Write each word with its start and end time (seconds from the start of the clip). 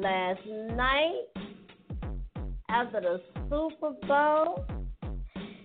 Last 0.00 0.40
night, 0.76 1.24
after 2.68 3.00
the 3.00 3.20
Super 3.50 3.92
Bowl. 4.06 4.64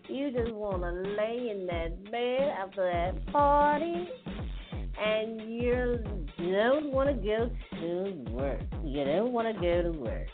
You 0.10 0.32
just 0.32 0.54
want 0.54 0.82
to 0.84 1.10
lay 1.12 1.50
in 1.50 1.66
that 1.68 2.12
bed 2.12 2.50
after 2.60 2.84
that 2.92 3.26
party, 3.32 4.08
and 5.02 5.42
you 5.52 6.00
don't 6.38 6.92
want 6.92 7.10
to 7.10 7.16
go 7.16 7.50
to 7.80 8.32
work. 8.32 8.62
You 8.84 9.06
don't 9.06 9.32
want 9.32 9.56
to 9.56 9.62
go 9.62 9.82
to 9.84 9.98
work 9.98 10.28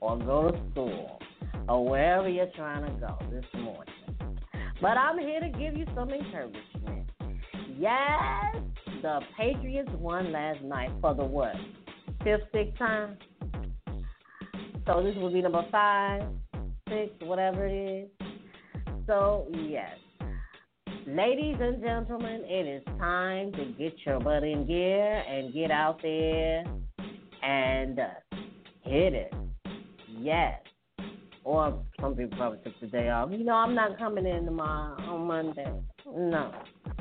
or 0.00 0.18
go 0.18 0.50
to 0.50 0.70
school 0.70 1.20
or 1.68 1.84
wherever 1.84 2.28
you're 2.28 2.46
trying 2.56 2.86
to 2.86 2.92
go 2.92 3.18
this 3.30 3.44
morning. 3.54 3.92
But 4.80 4.96
I'm 4.96 5.18
here 5.18 5.40
to 5.40 5.48
give 5.48 5.76
you 5.76 5.84
some 5.94 6.10
encouragement. 6.10 7.10
Yes, 7.76 8.56
the 9.02 9.20
Patriots 9.36 9.90
won 9.98 10.32
last 10.32 10.62
night 10.62 10.90
for 11.00 11.14
the 11.14 11.24
what? 11.24 11.54
Fifth, 12.24 12.42
sixth 12.52 12.78
time? 12.78 13.18
So 14.88 15.02
this 15.02 15.14
will 15.16 15.30
be 15.30 15.42
number 15.42 15.66
five, 15.70 16.22
six, 16.88 17.10
whatever 17.20 17.66
it 17.66 18.10
is. 18.20 18.26
So, 19.06 19.46
yes. 19.52 19.90
Ladies 21.06 21.56
and 21.60 21.82
gentlemen, 21.82 22.42
it 22.46 22.66
is 22.66 22.82
time 22.98 23.52
to 23.52 23.66
get 23.78 23.92
your 24.06 24.18
butt 24.18 24.44
in 24.44 24.66
gear 24.66 25.22
and 25.28 25.52
get 25.52 25.70
out 25.70 26.00
there 26.00 26.64
and 27.42 27.98
uh, 27.98 28.04
hit 28.80 29.12
it. 29.12 29.34
Yes. 30.08 30.58
Or 31.44 31.84
some 32.00 32.14
people 32.14 32.38
probably 32.38 32.60
took 32.64 32.80
the 32.80 32.86
day 32.86 33.10
off. 33.10 33.28
You 33.30 33.44
know, 33.44 33.56
I'm 33.56 33.74
not 33.74 33.98
coming 33.98 34.24
in 34.24 34.46
tomorrow 34.46 34.98
on 35.02 35.26
Monday. 35.26 35.70
No. 36.06 36.50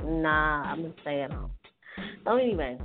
Nah, 0.04 0.64
I'm 0.64 0.82
gonna 0.82 0.94
stay 1.04 1.22
at 1.22 1.32
home. 1.32 1.52
So 2.26 2.36
anyway, 2.36 2.78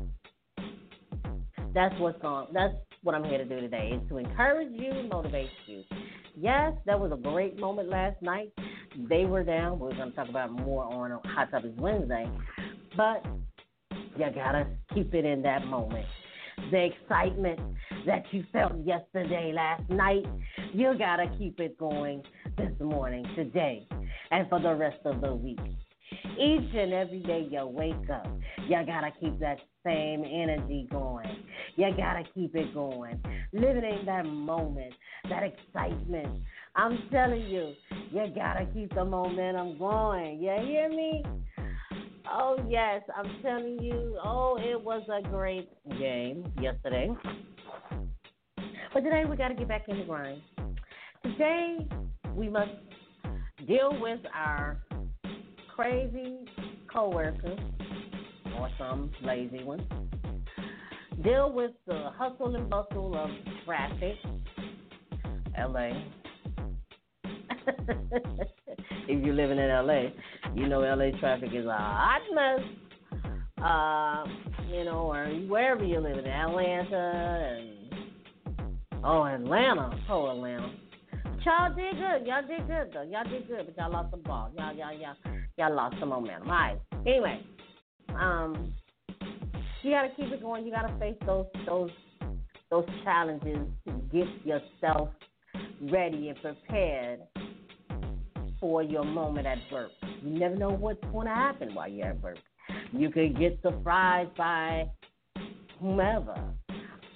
that's 1.74 1.94
what's 1.98 2.22
going. 2.22 2.46
That's 2.52 2.74
what 3.02 3.14
I'm 3.16 3.24
here 3.24 3.38
to 3.38 3.44
do 3.44 3.60
today 3.60 3.92
is 3.94 4.08
to 4.08 4.18
encourage 4.18 4.70
you, 4.72 5.08
motivate 5.10 5.50
you. 5.66 5.82
Yes, 6.36 6.72
that 6.86 6.98
was 6.98 7.10
a 7.12 7.16
great 7.16 7.58
moment 7.58 7.88
last 7.88 8.20
night. 8.22 8.52
They 9.08 9.24
were 9.24 9.42
down. 9.42 9.78
We're 9.78 9.90
gonna 9.90 10.12
talk 10.12 10.28
about 10.28 10.52
more 10.52 10.84
on 10.84 11.10
Hot 11.24 11.50
Topics 11.50 11.76
Wednesday, 11.78 12.30
but 12.96 13.24
you 13.90 14.26
gotta 14.34 14.66
keep 14.94 15.14
it 15.14 15.24
in 15.24 15.42
that 15.42 15.66
moment. 15.66 16.06
The 16.70 16.84
excitement 16.84 17.58
that 18.06 18.24
you 18.30 18.44
felt 18.52 18.72
yesterday, 18.84 19.52
last 19.54 19.88
night, 19.90 20.24
you 20.72 20.94
gotta 20.96 21.26
keep 21.38 21.58
it 21.58 21.76
going 21.78 22.22
this 22.56 22.72
morning, 22.80 23.26
today, 23.34 23.86
and 24.30 24.48
for 24.48 24.60
the 24.60 24.74
rest 24.74 25.00
of 25.04 25.20
the 25.20 25.34
week. 25.34 25.60
Each 26.38 26.74
and 26.74 26.92
every 26.92 27.20
day 27.20 27.48
you 27.50 27.66
wake 27.66 28.08
up, 28.10 28.28
you 28.68 28.76
gotta 28.86 29.10
keep 29.20 29.38
that 29.40 29.58
same 29.84 30.24
energy 30.24 30.88
going. 30.90 31.44
You 31.76 31.90
gotta 31.96 32.22
keep 32.34 32.54
it 32.54 32.74
going. 32.74 33.20
Living 33.52 33.84
in 33.84 34.06
that 34.06 34.24
moment, 34.24 34.92
that 35.28 35.42
excitement. 35.42 36.40
I'm 36.74 36.98
telling 37.10 37.42
you, 37.42 37.72
you 38.10 38.26
gotta 38.34 38.66
keep 38.72 38.94
the 38.94 39.04
momentum 39.04 39.78
going. 39.78 40.40
You 40.40 40.56
hear 40.64 40.88
me? 40.88 41.24
Oh, 42.30 42.56
yes, 42.68 43.02
I'm 43.16 43.42
telling 43.42 43.78
you. 43.82 44.18
Oh, 44.24 44.56
it 44.58 44.82
was 44.82 45.02
a 45.08 45.28
great 45.28 45.68
game 45.98 46.50
yesterday. 46.60 47.10
But 48.94 49.00
today 49.00 49.24
we 49.28 49.36
gotta 49.36 49.54
get 49.54 49.68
back 49.68 49.88
in 49.88 49.98
the 49.98 50.04
grind. 50.04 50.40
Today 51.22 51.86
we 52.34 52.48
must 52.48 52.70
deal 53.66 53.98
with 54.00 54.20
our 54.34 54.82
crazy 55.74 56.38
coworkers 56.92 57.58
or 58.62 58.70
some 58.78 59.10
lazy 59.22 59.64
ones. 59.64 59.82
Deal 61.22 61.52
with 61.52 61.72
the 61.86 62.10
hustle 62.16 62.54
and 62.54 62.70
bustle 62.70 63.14
of 63.16 63.30
traffic. 63.66 64.16
LA. 65.58 65.90
if 69.08 69.24
you're 69.24 69.34
living 69.34 69.58
in 69.58 69.68
LA, 69.68 70.04
you 70.54 70.68
know 70.68 70.80
LA 70.80 71.10
traffic 71.18 71.50
is 71.52 71.66
a 71.66 71.72
hot 71.72 72.20
mess. 72.34 72.60
Uh, 73.62 74.24
you 74.68 74.84
know, 74.84 75.12
or 75.12 75.26
wherever 75.48 75.84
you're 75.84 76.00
living, 76.00 76.26
Atlanta 76.26 77.58
and 77.58 77.94
oh 79.04 79.24
Atlanta. 79.24 79.90
Oh 80.08 80.30
Atlanta. 80.30 80.72
Y'all 81.44 81.74
did 81.74 81.94
good. 81.94 82.26
Y'all 82.26 82.46
did 82.46 82.66
good 82.68 82.90
though. 82.94 83.02
Y'all 83.02 83.24
did 83.24 83.48
good, 83.48 83.66
but 83.66 83.76
y'all 83.76 83.92
lost 83.92 84.12
the 84.12 84.16
ball. 84.16 84.50
Y'all, 84.56 84.74
y'all, 84.74 84.92
y'all, 84.92 85.16
y'all 85.58 85.74
lost 85.74 85.96
the 86.00 86.06
momentum. 86.06 86.48
All 86.48 86.54
right. 86.54 86.78
Anyway, 87.06 87.40
um, 88.18 88.72
you 89.82 89.90
gotta 89.90 90.10
keep 90.16 90.32
it 90.32 90.42
going. 90.42 90.64
You 90.64 90.72
gotta 90.72 90.96
face 90.98 91.16
those 91.26 91.46
those 91.66 91.90
those 92.70 92.86
challenges 93.04 93.66
to 93.86 93.92
get 94.12 94.26
yourself 94.44 95.10
ready 95.90 96.28
and 96.28 96.40
prepared 96.40 97.20
for 98.60 98.82
your 98.82 99.04
moment 99.04 99.46
at 99.46 99.58
work. 99.72 99.90
You 100.22 100.38
never 100.38 100.54
know 100.54 100.70
what's 100.70 101.02
going 101.12 101.26
to 101.26 101.34
happen 101.34 101.74
while 101.74 101.88
you're 101.88 102.06
at 102.06 102.22
work. 102.22 102.38
You 102.92 103.10
could 103.10 103.38
get 103.38 103.58
surprised 103.60 104.34
by 104.36 104.88
whomever. 105.80 106.36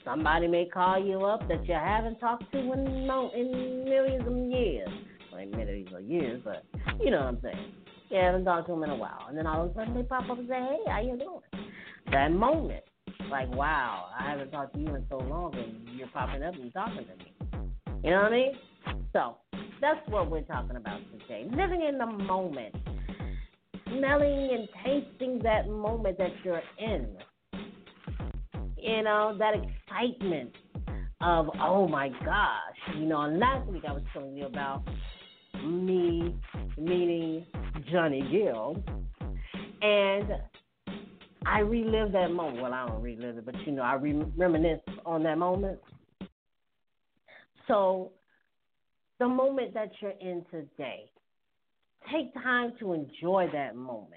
Somebody 0.05 0.49
may 0.49 0.67
call 0.67 1.03
you 1.03 1.25
up 1.25 1.47
that 1.49 1.67
you 1.67 1.75
haven't 1.75 2.19
talked 2.19 2.51
to 2.53 2.59
in, 2.59 2.87
in 3.35 3.85
millions 3.85 4.27
of 4.27 4.37
years. 4.37 4.89
Ain't 5.39 5.51
millions 5.57 5.89
of 5.95 6.03
years, 6.03 6.41
but 6.45 6.65
you 7.01 7.11
know 7.11 7.19
what 7.19 7.27
I'm 7.27 7.39
saying. 7.43 7.73
You 8.11 8.19
haven't 8.19 8.45
talked 8.45 8.67
to 8.69 8.73
them 8.73 8.85
in 8.85 8.91
a 8.91 8.97
while. 8.97 9.27
And 9.29 9.37
then 9.37 9.47
all 9.47 9.65
of 9.65 9.71
a 9.73 9.75
sudden 9.75 9.95
they 9.95 10.03
pop 10.03 10.31
up 10.31 10.39
and 10.39 10.49
say, 10.49 10.55
hey, 10.55 10.79
how 10.87 11.01
you 11.01 11.19
doing? 11.19 11.69
That 12.13 12.31
moment, 12.33 12.85
like, 13.31 13.53
wow, 13.55 14.07
I 14.19 14.31
haven't 14.31 14.51
talked 14.51 14.75
to 14.75 14.81
you 14.81 14.95
in 14.95 15.05
so 15.11 15.19
long 15.19 15.55
and 15.55 15.89
you're 15.99 16.09
popping 16.09 16.43
up 16.43 16.55
and 16.55 16.73
talking 16.73 17.05
to 17.05 17.25
me. 17.25 17.33
You 18.05 18.11
know 18.11 18.23
what 18.23 18.33
I 18.33 18.37
mean? 18.37 18.53
So 19.13 19.37
that's 19.81 19.99
what 20.09 20.31
we're 20.31 20.43
talking 20.43 20.77
about 20.77 21.01
today. 21.11 21.49
Living 21.51 21.83
in 21.83 21.99
the 21.99 22.07
moment. 22.07 22.75
Smelling 23.89 24.51
and 24.53 24.69
tasting 24.85 25.41
that 25.43 25.69
moment 25.69 26.19
that 26.19 26.31
you're 26.45 26.63
in. 26.79 27.17
You 28.77 29.03
know, 29.03 29.37
that 29.39 29.55
excitement 29.55 30.53
of, 31.21 31.49
oh 31.61 31.89
my 31.89 32.09
gosh. 32.25 32.97
You 32.97 33.07
know, 33.07 33.23
and 33.23 33.39
last 33.39 33.67
week 33.69 33.83
I 33.89 33.93
was 33.93 34.03
telling 34.13 34.37
you 34.37 34.47
about 34.47 34.83
me 35.67 36.35
meeting 36.79 37.47
Johnny 37.91 38.23
Gill. 38.31 38.83
And 39.83 40.31
I 41.45 41.61
relive 41.61 42.13
that 42.13 42.31
moment. 42.33 42.63
Well, 42.63 42.75
I 42.75 42.87
don't 42.87 43.03
relive 43.03 43.39
it, 43.39 43.47
but 43.47 43.55
you 43.67 43.73
know, 43.73 43.83
I 43.83 43.95
re- 43.95 44.27
reminisce 44.37 44.81
on 45.05 45.23
that 45.25 45.39
moment. 45.39 45.79
So, 47.69 48.13
the 49.19 49.29
moment 49.29 49.75
that 49.75 49.91
you're 50.01 50.13
in 50.21 50.45
today, 50.51 51.11
take 52.13 52.33
time 52.35 52.73
to 52.81 52.93
enjoy 52.93 53.49
that 53.53 53.77
moment 53.77 54.13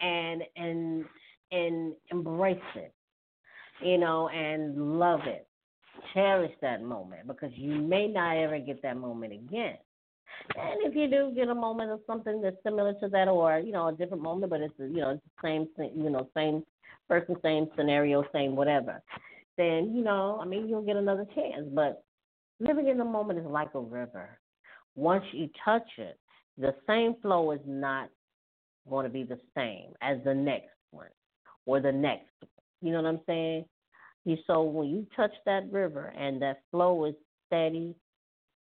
and 0.00 0.42
and 0.56 1.04
and 1.52 1.94
embrace 2.10 2.56
it, 2.74 2.92
you 3.82 3.98
know, 3.98 4.28
and 4.28 4.98
love 4.98 5.20
it. 5.26 5.46
Cherish 6.12 6.52
that 6.60 6.82
moment 6.82 7.26
because 7.26 7.50
you 7.54 7.80
may 7.80 8.06
not 8.06 8.36
ever 8.36 8.58
get 8.58 8.82
that 8.82 8.96
moment 8.96 9.32
again. 9.32 9.76
And 10.54 10.80
if 10.84 10.94
you 10.94 11.08
do 11.08 11.32
get 11.34 11.48
a 11.48 11.54
moment 11.54 11.90
of 11.90 12.00
something 12.06 12.40
that's 12.40 12.56
similar 12.62 12.94
to 13.00 13.08
that, 13.08 13.28
or 13.28 13.58
you 13.58 13.72
know, 13.72 13.88
a 13.88 13.92
different 13.92 14.22
moment, 14.22 14.50
but 14.50 14.60
it's 14.60 14.74
you 14.78 15.00
know, 15.00 15.20
same, 15.42 15.68
thing, 15.76 15.92
you 15.94 16.10
know, 16.10 16.28
same 16.34 16.64
person, 17.08 17.36
same 17.42 17.68
scenario, 17.76 18.24
same 18.32 18.56
whatever, 18.56 19.02
then 19.56 19.92
you 19.94 20.02
know, 20.02 20.38
I 20.40 20.44
mean, 20.44 20.68
you'll 20.68 20.82
get 20.82 20.96
another 20.96 21.26
chance. 21.34 21.66
But 21.72 22.04
living 22.60 22.88
in 22.88 22.98
the 22.98 23.04
moment 23.04 23.38
is 23.38 23.46
like 23.46 23.74
a 23.74 23.80
river. 23.80 24.38
Once 24.94 25.24
you 25.32 25.48
touch 25.64 25.88
it, 25.98 26.18
the 26.58 26.74
same 26.86 27.16
flow 27.20 27.50
is 27.50 27.60
not 27.66 28.08
going 28.88 29.04
to 29.04 29.10
be 29.10 29.24
the 29.24 29.38
same 29.54 29.92
as 30.00 30.18
the 30.24 30.34
next 30.34 30.70
one 30.90 31.08
or 31.66 31.80
the 31.80 31.92
next. 31.92 32.30
You 32.80 32.92
know 32.92 33.02
what 33.02 33.08
I'm 33.08 33.20
saying? 33.26 33.64
You 34.24 34.36
so 34.46 34.62
when 34.62 34.88
you 34.88 35.06
touch 35.14 35.32
that 35.44 35.70
river 35.70 36.12
and 36.18 36.40
that 36.42 36.62
flow 36.70 37.04
is 37.04 37.14
steady 37.46 37.94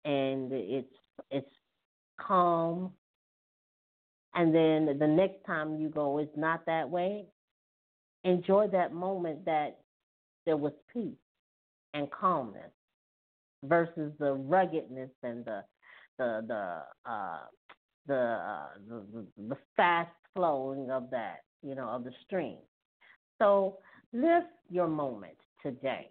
and 0.05 0.51
it's 0.51 0.87
it's 1.31 1.47
calm 2.25 2.91
and 4.35 4.53
then 4.53 4.97
the 4.99 5.07
next 5.07 5.43
time 5.45 5.77
you 5.77 5.89
go 5.89 6.19
it's 6.19 6.35
not 6.37 6.65
that 6.65 6.89
way. 6.89 7.25
Enjoy 8.23 8.67
that 8.67 8.93
moment 8.93 9.45
that 9.45 9.79
there 10.45 10.57
was 10.57 10.73
peace 10.93 11.15
and 11.93 12.09
calmness 12.11 12.71
versus 13.63 14.11
the 14.19 14.33
ruggedness 14.33 15.09
and 15.23 15.45
the 15.45 15.63
the 16.17 16.43
the 16.47 17.09
uh 17.09 17.39
the, 18.07 18.15
uh, 18.15 18.67
the 18.87 19.25
the 19.49 19.57
fast 19.77 20.09
flowing 20.35 20.89
of 20.89 21.09
that 21.11 21.43
you 21.61 21.75
know 21.75 21.87
of 21.87 22.03
the 22.03 22.11
stream. 22.25 22.57
So 23.37 23.77
live 24.13 24.43
your 24.69 24.87
moment 24.87 25.37
today 25.63 26.09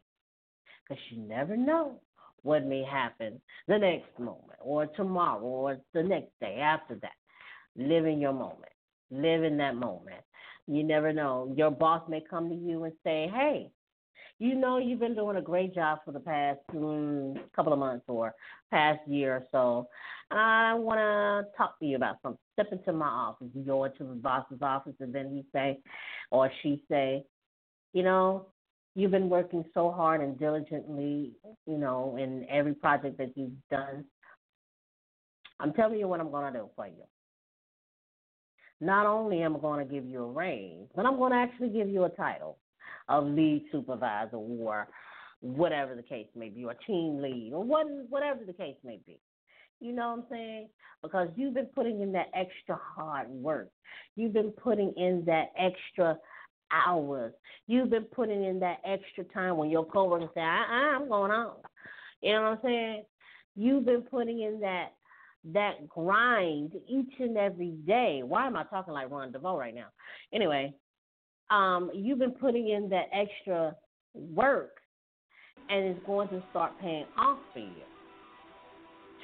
because 0.88 1.02
you 1.10 1.18
never 1.22 1.56
know 1.56 2.00
what 2.42 2.64
may 2.64 2.82
happen 2.82 3.40
the 3.66 3.78
next 3.78 4.18
moment 4.18 4.58
or 4.60 4.86
tomorrow 4.86 5.40
or 5.40 5.78
the 5.94 6.02
next 6.02 6.30
day 6.40 6.56
after 6.56 6.94
that 6.96 7.12
live 7.76 8.06
in 8.06 8.20
your 8.20 8.32
moment 8.32 8.72
live 9.10 9.42
in 9.42 9.56
that 9.56 9.76
moment 9.76 10.22
you 10.66 10.82
never 10.82 11.12
know 11.12 11.52
your 11.56 11.70
boss 11.70 12.02
may 12.08 12.22
come 12.28 12.48
to 12.48 12.54
you 12.54 12.84
and 12.84 12.92
say 13.04 13.30
hey 13.34 13.70
you 14.38 14.54
know 14.54 14.78
you've 14.78 15.00
been 15.00 15.14
doing 15.14 15.36
a 15.36 15.42
great 15.42 15.74
job 15.74 15.98
for 16.04 16.12
the 16.12 16.20
past 16.20 16.60
mm, 16.72 17.36
couple 17.54 17.72
of 17.72 17.78
months 17.78 18.04
or 18.08 18.34
past 18.70 19.00
year 19.08 19.36
or 19.36 19.44
so. 19.50 19.88
I 20.30 20.74
want 20.74 20.98
to 20.98 21.56
talk 21.56 21.78
to 21.80 21.86
you 21.86 21.96
about 21.96 22.16
something. 22.22 22.38
Step 22.52 22.68
into 22.70 22.92
my 22.92 23.08
office. 23.08 23.48
You 23.54 23.62
go 23.62 23.84
into 23.84 24.04
the 24.04 24.14
boss's 24.14 24.62
office, 24.62 24.94
and 25.00 25.12
then 25.12 25.30
he 25.30 25.44
say, 25.52 25.80
or 26.30 26.50
she 26.62 26.84
say, 26.88 27.24
you 27.92 28.02
know, 28.02 28.46
you've 28.98 29.12
been 29.12 29.28
working 29.28 29.64
so 29.74 29.92
hard 29.92 30.20
and 30.20 30.36
diligently, 30.40 31.30
you 31.66 31.78
know, 31.78 32.16
in 32.20 32.44
every 32.50 32.74
project 32.74 33.16
that 33.16 33.30
you've 33.36 33.52
done. 33.70 34.04
I'm 35.60 35.72
telling 35.72 36.00
you 36.00 36.08
what 36.08 36.18
I'm 36.18 36.32
going 36.32 36.52
to 36.52 36.58
do 36.58 36.68
for 36.74 36.88
you. 36.88 37.04
Not 38.80 39.06
only 39.06 39.42
am 39.42 39.54
I 39.54 39.60
going 39.60 39.86
to 39.86 39.92
give 39.92 40.04
you 40.04 40.24
a 40.24 40.32
raise, 40.32 40.88
but 40.96 41.06
I'm 41.06 41.16
going 41.16 41.30
to 41.30 41.38
actually 41.38 41.68
give 41.68 41.88
you 41.88 42.04
a 42.04 42.08
title 42.08 42.58
of 43.08 43.24
lead 43.24 43.66
supervisor 43.70 44.36
or 44.36 44.88
whatever 45.40 45.94
the 45.94 46.02
case 46.02 46.26
may 46.34 46.48
be, 46.48 46.64
or 46.64 46.74
team 46.84 47.22
lead, 47.22 47.52
or 47.54 47.62
what, 47.62 47.86
whatever 48.08 48.40
the 48.44 48.52
case 48.52 48.76
may 48.82 48.98
be. 49.06 49.20
You 49.78 49.92
know 49.92 50.08
what 50.08 50.18
I'm 50.18 50.24
saying? 50.28 50.68
Because 51.02 51.28
you've 51.36 51.54
been 51.54 51.66
putting 51.66 52.00
in 52.00 52.10
that 52.12 52.30
extra 52.34 52.76
hard 52.82 53.28
work. 53.28 53.70
You've 54.16 54.32
been 54.32 54.50
putting 54.50 54.92
in 54.96 55.22
that 55.26 55.52
extra 55.56 56.18
hours. 56.72 57.32
You've 57.66 57.90
been 57.90 58.04
putting 58.04 58.44
in 58.44 58.60
that 58.60 58.78
extra 58.84 59.24
time 59.24 59.56
when 59.56 59.70
your 59.70 59.84
coworkers 59.84 60.30
say, 60.34 60.40
I, 60.40 60.96
I'm 60.96 61.08
going 61.08 61.30
on. 61.30 61.52
You 62.22 62.32
know 62.32 62.42
what 62.42 62.48
I'm 62.48 62.58
saying? 62.62 63.02
You've 63.56 63.84
been 63.84 64.02
putting 64.02 64.42
in 64.42 64.60
that 64.60 64.92
that 65.52 65.88
grind 65.88 66.72
each 66.88 67.12
and 67.20 67.36
every 67.36 67.70
day. 67.86 68.22
Why 68.24 68.46
am 68.46 68.56
I 68.56 68.64
talking 68.64 68.92
like 68.92 69.10
Ron 69.10 69.32
DeVoe 69.32 69.56
right 69.56 69.74
now? 69.74 69.86
Anyway, 70.32 70.74
um, 71.50 71.90
you've 71.94 72.18
been 72.18 72.32
putting 72.32 72.68
in 72.70 72.88
that 72.90 73.06
extra 73.12 73.74
work 74.14 74.72
and 75.70 75.84
it's 75.84 76.06
going 76.06 76.28
to 76.28 76.42
start 76.50 76.72
paying 76.80 77.06
off 77.16 77.38
for 77.52 77.60
you 77.60 77.70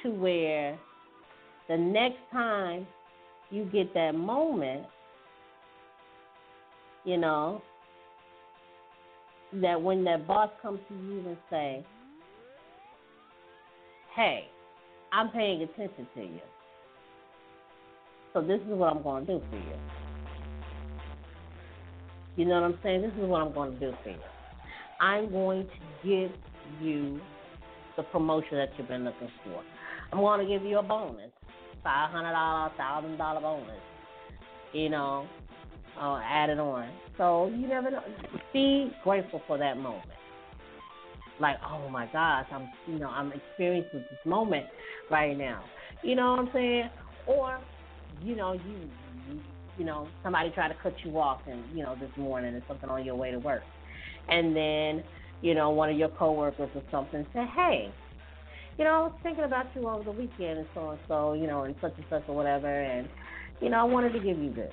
to 0.03 0.09
where 0.11 0.77
the 1.67 1.77
next 1.77 2.19
time 2.31 2.85
you 3.51 3.65
get 3.65 3.93
that 3.93 4.15
moment, 4.15 4.85
you 7.05 7.17
know, 7.17 7.61
that 9.53 9.81
when 9.81 10.03
that 10.03 10.27
boss 10.27 10.49
comes 10.61 10.79
to 10.89 10.93
you 10.95 11.23
and 11.27 11.37
say, 11.49 11.85
hey, 14.15 14.45
I'm 15.13 15.29
paying 15.29 15.61
attention 15.61 16.07
to 16.15 16.21
you. 16.21 16.39
So 18.33 18.41
this 18.41 18.59
is 18.61 18.67
what 18.67 18.91
I'm 18.91 19.01
going 19.01 19.25
to 19.25 19.39
do 19.39 19.45
for 19.49 19.55
you. 19.55 19.77
You 22.35 22.45
know 22.45 22.61
what 22.61 22.63
I'm 22.63 22.79
saying? 22.83 23.01
This 23.01 23.11
is 23.11 23.29
what 23.29 23.41
I'm 23.41 23.53
going 23.53 23.73
to 23.73 23.79
do 23.79 23.93
for 24.03 24.09
you. 24.09 24.17
I'm 24.99 25.31
going 25.31 25.65
to 25.65 26.07
give 26.07 26.31
you 26.81 27.21
the 27.95 28.03
promotion 28.03 28.57
that 28.57 28.69
you've 28.77 28.89
been 28.89 29.05
looking 29.05 29.29
for. 29.43 29.63
I'm 30.11 30.19
going 30.19 30.45
to 30.45 30.53
give 30.53 30.65
you 30.67 30.79
a 30.79 30.83
bonus, 30.83 31.31
five 31.83 32.11
hundred 32.11 32.31
dollar, 32.33 32.71
thousand 32.77 33.17
dollar 33.17 33.39
bonus. 33.39 33.79
You 34.73 34.89
know, 34.89 35.27
uh, 35.99 36.19
added 36.23 36.59
on. 36.59 36.89
So 37.17 37.47
you 37.47 37.67
never 37.67 37.91
know. 37.91 38.03
Be 38.53 38.91
grateful 39.03 39.41
for 39.47 39.57
that 39.57 39.77
moment. 39.77 40.03
Like, 41.39 41.57
oh 41.69 41.89
my 41.89 42.05
gosh, 42.07 42.45
I'm 42.51 42.69
you 42.87 42.99
know 42.99 43.09
I'm 43.09 43.31
experiencing 43.33 44.05
this 44.09 44.19
moment 44.25 44.65
right 45.09 45.37
now. 45.37 45.63
You 46.03 46.15
know 46.15 46.31
what 46.31 46.39
I'm 46.39 46.49
saying? 46.53 46.89
Or, 47.27 47.59
you 48.23 48.35
know, 48.35 48.53
you, 48.53 48.89
you 49.29 49.39
you 49.77 49.85
know, 49.85 50.07
somebody 50.23 50.51
tried 50.51 50.69
to 50.69 50.75
cut 50.81 50.93
you 51.03 51.17
off 51.17 51.41
and, 51.49 51.61
you 51.75 51.83
know, 51.83 51.95
this 51.99 52.11
morning 52.17 52.53
or 52.53 52.63
something 52.67 52.89
on 52.89 53.03
your 53.03 53.15
way 53.15 53.31
to 53.31 53.39
work. 53.39 53.63
And 54.29 54.55
then, 54.55 55.03
you 55.41 55.53
know, 55.53 55.71
one 55.71 55.89
of 55.89 55.97
your 55.97 56.09
coworkers 56.09 56.69
or 56.73 56.83
something 56.91 57.25
said, 57.33 57.47
Hey, 57.55 57.91
you 58.77 58.83
know, 58.83 58.91
I 58.91 58.99
was 59.01 59.13
thinking 59.23 59.43
about 59.43 59.65
you 59.75 59.89
over 59.89 60.03
the 60.03 60.11
weekend 60.11 60.59
and 60.59 60.67
so 60.73 60.91
and 60.91 60.99
so, 61.07 61.33
you 61.33 61.47
know, 61.47 61.63
and 61.63 61.75
such 61.81 61.93
and 61.97 62.05
such 62.09 62.23
or 62.27 62.35
whatever 62.35 62.67
and 62.67 63.07
you 63.61 63.69
know, 63.69 63.79
I 63.79 63.83
wanted 63.83 64.13
to 64.13 64.19
give 64.19 64.37
you 64.37 64.53
this. 64.53 64.71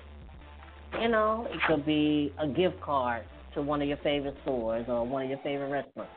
You 1.00 1.08
know, 1.08 1.46
it 1.50 1.60
could 1.66 1.86
be 1.86 2.32
a 2.38 2.46
gift 2.46 2.80
card 2.80 3.24
to 3.54 3.62
one 3.62 3.82
of 3.82 3.88
your 3.88 3.96
favorite 3.98 4.36
stores 4.42 4.86
or 4.88 5.06
one 5.06 5.24
of 5.24 5.28
your 5.28 5.38
favorite 5.38 5.70
restaurants. 5.70 6.12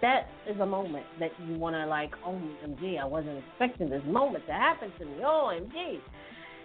That 0.00 0.26
is 0.48 0.58
a 0.58 0.66
moment 0.66 1.06
that 1.20 1.30
you 1.46 1.58
want 1.58 1.74
to 1.76 1.86
like, 1.86 2.12
oh, 2.26 2.40
OMG, 2.64 3.00
I 3.00 3.04
wasn't 3.04 3.38
expecting 3.38 3.88
this 3.88 4.02
moment 4.06 4.46
to 4.46 4.52
happen 4.52 4.90
to 4.98 5.04
me. 5.04 5.16
Oh, 5.24 5.52
OMG 5.52 6.00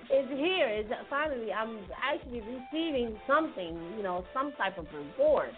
it's 0.09 0.29
here. 0.29 0.67
It's 0.69 0.89
finally 1.09 1.51
I'm 1.51 1.79
actually 2.01 2.41
receiving 2.41 3.17
something, 3.27 3.77
you 3.97 4.03
know, 4.03 4.23
some 4.33 4.53
type 4.53 4.77
of 4.77 4.85
reward. 4.93 5.49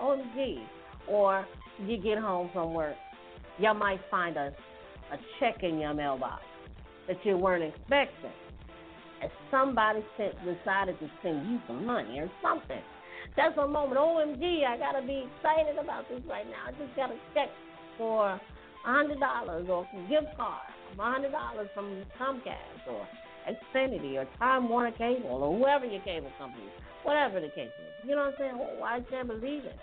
Oh, 0.00 0.16
OMG. 0.16 0.62
Or 1.08 1.46
you 1.84 1.96
get 1.96 2.18
home 2.18 2.50
from 2.52 2.74
work, 2.74 2.94
you 3.58 3.72
might 3.74 4.00
find 4.10 4.36
a 4.36 4.54
a 5.12 5.16
check 5.40 5.64
in 5.64 5.78
your 5.80 5.92
mailbox 5.92 6.42
that 7.08 7.16
you 7.24 7.36
weren't 7.36 7.64
expecting. 7.64 8.30
And 9.20 9.30
somebody 9.50 10.04
sent, 10.16 10.34
decided 10.44 10.98
to 11.00 11.10
send 11.22 11.48
you 11.50 11.60
some 11.66 11.84
money 11.84 12.18
or 12.18 12.30
something. 12.42 12.80
That's 13.36 13.56
a 13.58 13.68
moment. 13.68 14.00
OMG, 14.00 14.64
I 14.64 14.78
gotta 14.78 15.06
be 15.06 15.28
excited 15.28 15.76
about 15.78 16.08
this 16.08 16.20
right 16.28 16.46
now. 16.46 16.68
I 16.68 16.72
just 16.72 16.96
got 16.96 17.10
a 17.10 17.18
check 17.34 17.48
for 17.98 18.30
a 18.30 18.40
hundred 18.82 19.20
dollars 19.20 19.66
or 19.68 19.86
a 19.92 20.08
gift 20.08 20.36
card 20.36 20.70
a 20.98 21.02
hundred 21.02 21.32
dollars 21.32 21.68
from 21.74 22.02
Comcast 22.18 22.88
or 22.88 23.06
Xfinity 23.48 24.16
or 24.16 24.26
Time 24.38 24.68
Warner 24.68 24.92
Cable 24.92 25.42
or 25.42 25.56
whoever 25.56 25.86
your 25.86 26.02
cable 26.02 26.30
company 26.38 26.64
is, 26.64 26.82
whatever 27.04 27.40
the 27.40 27.48
case 27.48 27.68
is. 27.68 28.08
You 28.08 28.16
know 28.16 28.22
what 28.22 28.34
I'm 28.34 28.34
saying? 28.38 28.54
Oh, 28.58 28.82
I 28.82 29.00
can't 29.10 29.28
believe 29.28 29.64
it. 29.64 29.76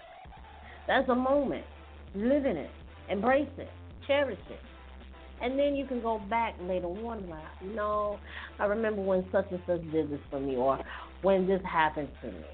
That's 0.88 1.08
a 1.10 1.16
moment. 1.16 1.66
Live 2.16 2.46
in 2.46 2.58
it. 2.58 2.72
Embrace 3.10 3.50
it. 3.58 3.70
Cherish 4.06 4.40
it. 4.50 4.60
And 5.42 5.58
then 5.58 5.76
you 5.76 5.86
can 5.86 6.02
go 6.02 6.20
back 6.30 6.56
later 6.62 6.88
on 6.88 7.30
like, 7.30 7.44
you 7.62 7.74
know, 7.76 8.20
I 8.60 8.66
remember 8.66 9.02
when 9.02 9.26
such 9.32 9.46
and 9.52 9.62
such 9.68 9.82
did 9.92 10.10
this 10.10 10.20
for 10.32 10.40
me 10.40 10.56
or 10.56 10.80
when 11.22 11.48
this 11.48 11.62
happened 11.64 12.10
to 12.22 12.28
me. 12.28 12.46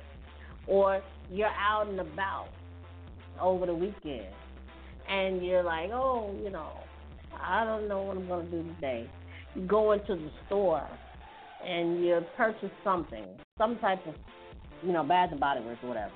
Or 0.67 1.01
you're 1.31 1.47
out 1.47 1.87
and 1.87 1.99
about 1.99 2.49
over 3.39 3.65
the 3.65 3.73
weekend 3.73 4.27
and 5.09 5.45
you're 5.45 5.63
like, 5.63 5.91
oh, 5.91 6.35
you 6.43 6.49
know, 6.49 6.71
I 7.41 7.63
don't 7.63 7.87
know 7.87 8.01
what 8.01 8.17
I'm 8.17 8.27
going 8.27 8.45
to 8.49 8.63
do 8.63 8.75
today 8.75 9.09
You 9.55 9.65
go 9.65 9.93
into 9.93 10.15
the 10.15 10.29
store 10.47 10.87
and 11.65 12.03
you 12.03 12.21
purchase 12.35 12.71
something, 12.83 13.25
some 13.57 13.77
type 13.79 14.05
of, 14.07 14.15
you 14.83 14.91
know, 14.91 15.03
Bath 15.03 15.29
and 15.31 15.39
Body 15.39 15.61
Works 15.61 15.79
or 15.83 15.89
whatever. 15.89 16.11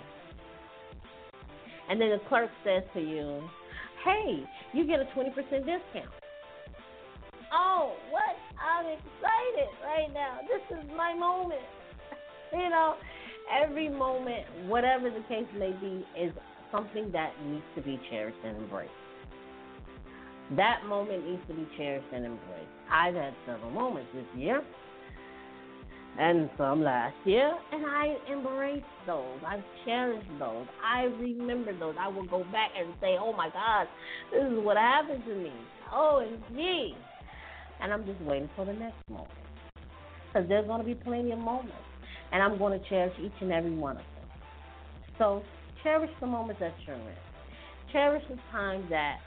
And 1.89 2.01
then 2.01 2.09
the 2.09 2.19
clerk 2.27 2.49
says 2.65 2.83
to 2.93 2.99
you, 2.99 3.41
hey, 4.03 4.43
you 4.73 4.85
get 4.85 4.99
a 4.99 5.05
20% 5.17 5.33
discount. 5.35 6.11
Oh, 7.53 7.93
what? 8.11 8.35
I'm 8.59 8.85
excited 8.85 9.69
right 9.83 10.13
now. 10.13 10.39
This 10.47 10.77
is 10.77 10.85
my 10.95 11.13
moment. 11.13 11.61
you 12.53 12.69
know, 12.69 12.95
every 13.63 13.89
moment, 13.89 14.45
whatever 14.67 15.09
the 15.09 15.23
case 15.27 15.47
may 15.57 15.71
be, 15.71 16.05
is 16.19 16.31
something 16.71 17.11
that 17.11 17.31
needs 17.45 17.63
to 17.75 17.81
be 17.81 17.99
cherished 18.09 18.37
and 18.43 18.57
embraced. 18.57 18.91
That 20.55 20.85
moment 20.85 21.27
needs 21.27 21.41
to 21.47 21.53
be 21.53 21.67
cherished 21.77 22.07
and 22.13 22.25
embraced. 22.25 22.71
I've 22.91 23.15
had 23.15 23.33
several 23.45 23.71
moments 23.71 24.09
this 24.13 24.25
year 24.35 24.63
and 26.19 26.49
some 26.57 26.83
last 26.83 27.15
year, 27.25 27.53
and 27.71 27.85
I 27.85 28.15
embrace 28.31 28.83
those. 29.05 29.37
I've 29.45 29.63
cherished 29.85 30.27
those. 30.39 30.65
I 30.83 31.03
remember 31.03 31.77
those. 31.77 31.95
I 31.99 32.07
will 32.07 32.25
go 32.25 32.43
back 32.51 32.71
and 32.77 32.93
say, 32.99 33.17
oh 33.19 33.33
my 33.33 33.49
God, 33.49 33.87
this 34.31 34.41
is 34.41 34.63
what 34.63 34.77
happened 34.77 35.23
to 35.25 35.35
me. 35.35 35.51
Oh, 35.93 36.25
and 37.81 37.93
I'm 37.93 38.05
just 38.05 38.21
waiting 38.21 38.49
for 38.55 38.65
the 38.65 38.73
next 38.73 38.99
moment. 39.09 39.31
because 40.33 40.47
there's 40.49 40.67
going 40.67 40.79
to 40.81 40.85
be 40.85 40.95
plenty 40.95 41.31
of 41.31 41.39
moments, 41.39 41.75
and 42.31 42.43
I'm 42.43 42.57
going 42.57 42.79
to 42.79 42.89
cherish 42.89 43.13
each 43.19 43.33
and 43.41 43.51
every 43.51 43.71
one 43.73 43.97
of 43.97 44.05
them. 44.15 44.25
So 45.17 45.43
cherish 45.83 46.11
the 46.21 46.27
moments 46.27 46.59
that 46.61 46.75
you're 46.87 46.95
in. 46.97 47.17
Cherish 47.91 48.23
the 48.29 48.37
time 48.51 48.87
that 48.89 49.17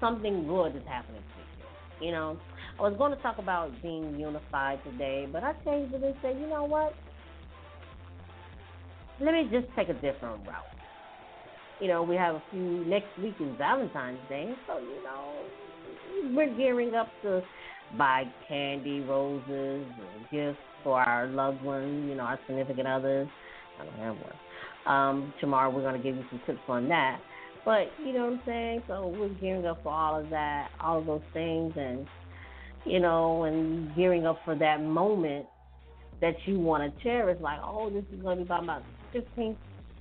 something 0.00 0.46
good 0.46 0.76
is 0.76 0.82
happening 0.88 1.22
to 1.34 1.40
you. 1.40 2.06
You 2.08 2.12
know, 2.12 2.40
I 2.78 2.82
was 2.82 2.94
going 2.98 3.16
to 3.16 3.22
talk 3.22 3.38
about 3.38 3.82
being 3.82 4.18
unified 4.18 4.84
today, 4.84 5.28
but 5.30 5.44
I 5.44 5.54
changed 5.64 5.94
it 5.94 6.02
and 6.02 6.16
said, 6.22 6.38
you 6.38 6.48
know 6.48 6.64
what? 6.64 6.94
Let 9.20 9.34
me 9.34 9.48
just 9.50 9.68
take 9.76 9.88
a 9.88 9.94
different 9.94 10.46
route. 10.46 10.66
You 11.80 11.88
know, 11.88 12.02
we 12.04 12.16
have 12.16 12.36
a 12.36 12.42
few 12.50 12.84
next 12.86 13.18
week 13.18 13.36
is 13.40 13.56
Valentine's 13.58 14.26
Day, 14.28 14.56
so 14.66 14.78
you 14.80 15.02
know, 15.04 15.52
we're 16.34 16.54
gearing 16.54 16.94
up 16.94 17.12
to 17.22 17.42
buy 17.96 18.24
candy, 18.48 19.00
roses, 19.00 19.46
and 19.48 20.30
gifts 20.30 20.58
for 20.82 21.00
our 21.00 21.26
loved 21.28 21.62
ones, 21.62 22.08
you 22.08 22.14
know, 22.14 22.24
our 22.24 22.38
significant 22.46 22.86
others. 22.86 23.28
I 23.80 23.84
don't 23.84 23.98
have 23.98 24.16
one. 24.16 24.32
Um, 24.86 25.34
tomorrow 25.40 25.70
we're 25.70 25.82
going 25.82 26.00
to 26.00 26.02
give 26.02 26.16
you 26.16 26.24
some 26.30 26.40
tips 26.46 26.60
on 26.68 26.88
that. 26.88 27.20
But 27.64 27.88
you 28.04 28.12
know 28.12 28.24
what 28.24 28.34
I'm 28.34 28.42
saying? 28.46 28.82
So 28.86 29.08
we're 29.08 29.28
gearing 29.40 29.66
up 29.66 29.82
for 29.82 29.92
all 29.92 30.20
of 30.20 30.30
that, 30.30 30.68
all 30.80 30.98
of 30.98 31.06
those 31.06 31.22
things, 31.32 31.72
and 31.76 32.06
you 32.84 33.00
know, 33.00 33.42
and 33.44 33.94
gearing 33.96 34.24
up 34.24 34.38
for 34.44 34.54
that 34.54 34.80
moment 34.80 35.46
that 36.20 36.34
you 36.46 36.60
want 36.60 36.84
to 36.84 37.02
cherish. 37.02 37.40
Like, 37.40 37.58
oh, 37.64 37.90
this 37.90 38.04
is 38.14 38.22
going 38.22 38.38
to 38.38 38.44
be 38.44 38.46
about 38.46 38.64
my 38.64 38.80
15th 39.12 39.56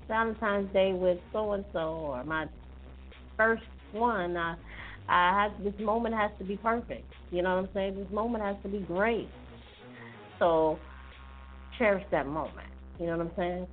Valentine's 0.08 0.72
Day 0.72 0.94
with 0.94 1.18
so 1.34 1.54
and 1.54 1.65
so, 1.74 1.80
or 1.80 2.24
my 2.24 2.46
first 3.36 3.63
one. 3.92 4.38
I, 4.38 4.56
I 5.07 5.43
have 5.43 5.63
this 5.63 5.74
moment 5.79 6.15
has 6.15 6.31
to 6.39 6.43
be 6.43 6.57
perfect. 6.57 7.12
You 7.31 7.41
know 7.41 7.55
what 7.55 7.65
I'm 7.65 7.69
saying? 7.74 7.95
This 7.95 8.12
moment 8.12 8.43
has 8.43 8.55
to 8.63 8.69
be 8.69 8.79
great. 8.79 9.29
So 10.39 10.79
cherish 11.77 12.05
that 12.12 12.27
moment. 12.27 12.67
You 13.00 13.07
know 13.07 13.17
what 13.17 13.27
I'm 13.27 13.31
saying? 13.38 13.67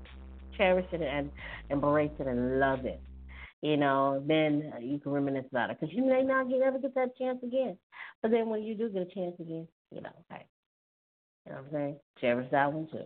Cherish 0.56 0.86
it 0.92 1.00
and 1.00 1.30
embrace 1.70 2.10
it 2.18 2.26
and 2.26 2.60
love 2.60 2.84
it 2.84 3.00
you 3.62 3.76
know, 3.76 4.22
then 4.26 4.72
you 4.80 4.98
can 4.98 5.12
reminisce 5.12 5.46
about 5.50 5.70
it 5.70 5.78
because 5.80 5.94
you 5.94 6.04
may 6.04 6.22
not 6.22 6.48
get, 6.48 6.60
ever 6.60 6.78
get 6.78 6.94
that 6.96 7.16
chance 7.16 7.38
again. 7.44 7.78
But 8.20 8.32
then 8.32 8.48
when 8.48 8.62
you 8.64 8.74
do 8.74 8.88
get 8.88 9.02
a 9.02 9.14
chance 9.14 9.36
again, 9.38 9.68
you 9.92 10.00
know, 10.00 10.10
hey, 10.30 10.44
you 11.46 11.52
know 11.52 11.58
what 11.58 11.66
I'm 11.66 11.72
saying? 11.72 11.96
Cherish 12.20 12.50
that 12.50 12.72
one 12.72 12.88
too. 12.90 13.04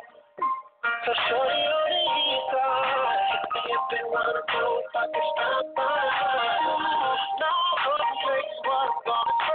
So 1.03 1.13
and 3.91 4.05
wanna 4.13 4.41
if 4.79 4.95
I 4.95 5.05
can 5.09 5.25
stop. 5.33 5.65
No, 7.41 7.53
place 8.21 8.57
what 8.65 8.89
I'm 9.09 9.50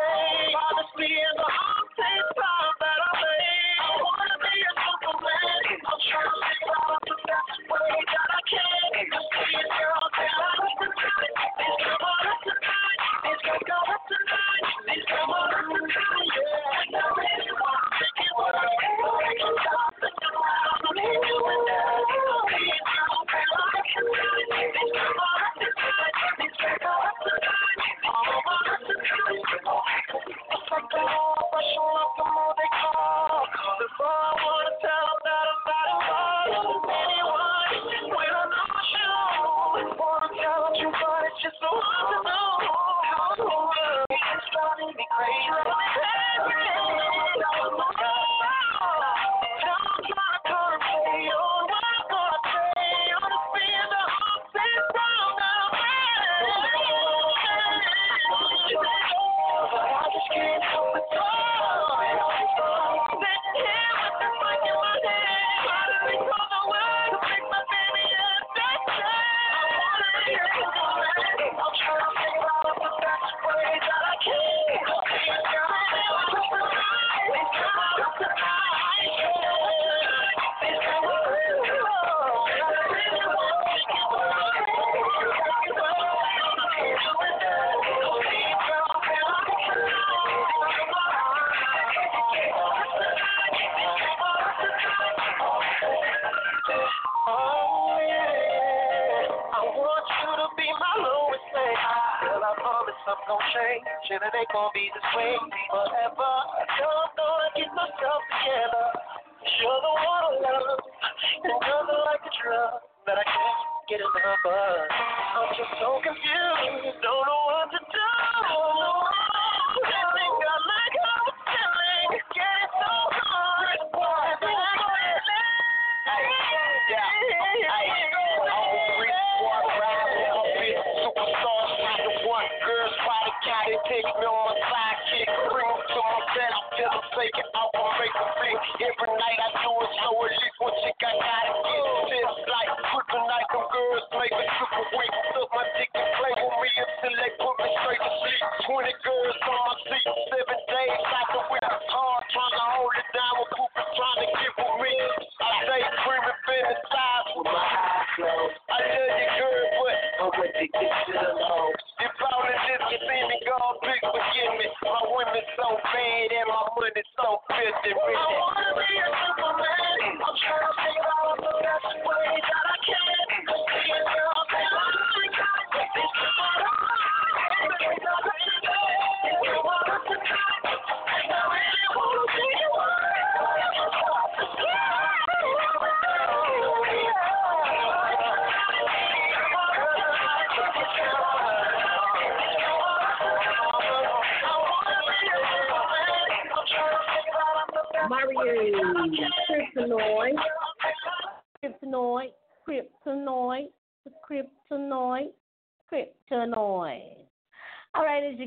I 140.07 140.13
do 140.15 140.25
it 140.27 140.46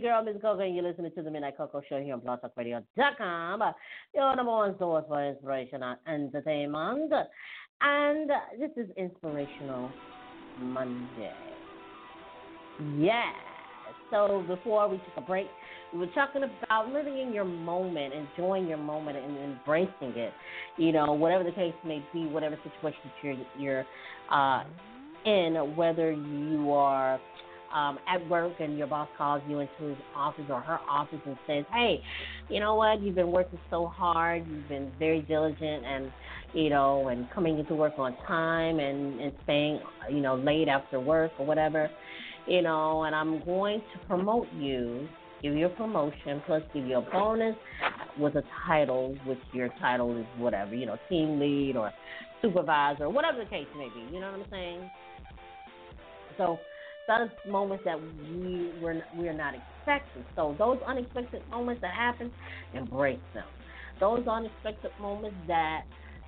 girl, 0.10 0.24
Miss 0.24 0.42
Koko, 0.42 0.60
and 0.62 0.74
you're 0.74 0.84
listening 0.84 1.12
to 1.16 1.22
the 1.22 1.30
Midnight 1.30 1.56
Koko 1.56 1.84
Show 1.88 2.02
here 2.02 2.16
on 2.16 2.22
BlogTalkRadio.com, 2.22 3.62
your 4.16 4.36
number 4.36 4.52
one 4.52 4.76
source 4.80 5.06
for 5.08 5.24
inspiration 5.24 5.84
and 5.84 6.00
entertainment. 6.08 7.14
And 7.82 8.28
this 8.60 8.72
is 8.76 8.90
Inspirational 8.98 9.92
Monday. 10.60 11.32
Yeah. 12.98 13.32
So 14.10 14.44
before 14.48 14.90
we 14.90 14.98
took 14.98 15.18
a 15.18 15.22
break, 15.22 15.46
we 15.94 16.00
were 16.00 16.08
talking 16.08 16.42
about 16.44 16.92
living 16.92 17.20
in 17.20 17.32
your 17.32 17.46
moment, 17.46 18.12
enjoying 18.12 18.68
your 18.68 18.80
moment, 18.80 19.16
and 19.16 19.38
embracing 19.38 20.18
it. 20.18 20.34
You 20.78 20.92
know, 20.92 21.14
whatever 21.14 21.44
the 21.44 21.52
case 21.52 21.76
may 21.86 22.04
be, 22.12 22.26
whatever 22.26 22.58
situation 22.64 23.12
you're 23.22 23.36
you're 23.60 23.86
uh, 24.32 24.64
in, 25.26 25.76
whether 25.76 26.12
you 26.12 26.72
are 26.72 27.20
um, 27.74 28.00
at 28.08 28.26
work 28.28 28.60
and 28.60 28.78
your 28.78 28.88
boss 28.88 29.10
calls 29.18 29.42
you 29.48 29.60
into 29.60 29.84
his 29.84 29.98
office 30.16 30.46
or 30.50 30.62
her 30.62 30.80
office 30.90 31.20
and 31.26 31.38
says, 31.48 31.66
"Hey, 31.74 32.02
you 32.50 32.60
know 32.60 32.76
what? 32.76 33.02
You've 33.02 33.16
been 33.16 33.32
working 33.32 33.60
so 33.70 33.88
hard. 33.88 34.46
You've 34.48 34.68
been 34.68 34.92
very 35.00 35.22
diligent, 35.22 35.86
and 35.86 36.12
you 36.54 36.70
know, 36.70 37.10
and 37.10 37.30
coming 37.32 37.60
into 37.60 37.76
work 37.76 37.94
on 37.98 38.16
time 38.28 38.80
and 38.80 39.20
and 39.20 39.32
staying, 39.44 39.80
you 40.10 40.22
know, 40.22 40.36
late 40.36 40.68
after 40.68 41.00
work 41.00 41.32
or 41.38 41.46
whatever." 41.46 41.90
You 42.48 42.64
know, 42.64 43.04
and 43.04 43.14
I'm 43.14 43.44
going 43.46 43.80
to 43.80 44.08
promote 44.08 44.48
you 44.54 45.08
give 45.42 45.56
you 45.56 45.68
a 45.68 45.70
promotion, 45.70 46.42
plus 46.46 46.64
give 46.74 46.86
you 46.86 46.98
a 46.98 47.02
bonus 47.02 47.56
with 48.18 48.36
a 48.36 48.44
title, 48.68 49.16
which 49.26 49.40
your 49.54 49.70
title 49.80 50.18
is 50.18 50.26
whatever, 50.38 50.76
you 50.76 50.86
know, 50.86 50.98
team 51.08 51.40
lead 51.40 51.76
or 51.76 51.92
supervisor, 52.42 53.06
or 53.06 53.10
whatever 53.10 53.40
the 53.44 53.50
case 53.50 53.68
may 53.78 53.90
be. 53.90 54.14
You 54.14 54.20
know 54.20 54.32
what 54.32 54.42
I'm 54.42 54.46
saying? 54.52 54.90
So 56.38 56.60
those 57.10 57.30
moments 57.52 57.84
that 57.86 58.00
we 58.02 58.72
were 58.82 59.02
we 59.18 59.28
are 59.28 59.34
not 59.34 59.56
expecting. 59.56 60.26
So 60.36 60.56
those 60.60 60.80
unexpected 60.88 61.42
moments 61.50 61.82
that 61.82 61.94
happen, 61.94 62.32
embrace 62.74 63.20
them. 63.34 63.46
Those 64.00 64.26
unexpected 64.28 64.92
moments 65.00 65.38
that 65.48 65.82